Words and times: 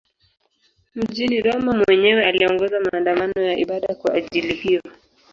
Mjini 0.95 1.41
Roma 1.41 1.73
mwenyewe 1.87 2.25
aliongoza 2.25 2.79
maandamano 2.79 3.33
ya 3.41 3.57
ibada 3.57 3.95
kwa 3.95 4.13
ajili 4.13 4.53
hiyo. 4.53 4.81